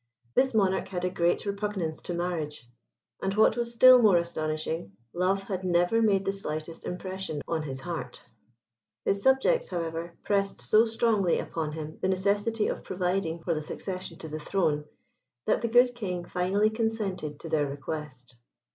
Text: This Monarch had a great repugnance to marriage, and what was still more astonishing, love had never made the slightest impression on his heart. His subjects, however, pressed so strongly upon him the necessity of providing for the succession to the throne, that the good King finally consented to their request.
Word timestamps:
This 0.33 0.55
Monarch 0.55 0.87
had 0.87 1.05
a 1.05 1.11
great 1.11 1.45
repugnance 1.45 2.01
to 2.01 2.15
marriage, 2.15 2.67
and 3.21 3.35
what 3.35 3.55
was 3.55 3.71
still 3.71 4.01
more 4.01 4.17
astonishing, 4.17 4.93
love 5.13 5.43
had 5.43 5.63
never 5.63 6.01
made 6.01 6.25
the 6.25 6.33
slightest 6.33 6.87
impression 6.87 7.43
on 7.47 7.61
his 7.61 7.81
heart. 7.81 8.19
His 9.05 9.21
subjects, 9.21 9.67
however, 9.67 10.17
pressed 10.23 10.59
so 10.59 10.87
strongly 10.87 11.37
upon 11.37 11.73
him 11.73 11.99
the 12.01 12.09
necessity 12.09 12.67
of 12.67 12.83
providing 12.83 13.43
for 13.43 13.53
the 13.53 13.61
succession 13.61 14.17
to 14.17 14.27
the 14.27 14.39
throne, 14.39 14.85
that 15.45 15.61
the 15.61 15.67
good 15.67 15.93
King 15.93 16.25
finally 16.25 16.71
consented 16.71 17.39
to 17.41 17.47
their 17.49 17.67
request. 17.67 18.35